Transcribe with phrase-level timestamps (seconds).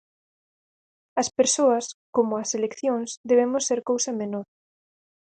[1.21, 4.47] As persoas, como as eleccións, debemos ser cousa menor.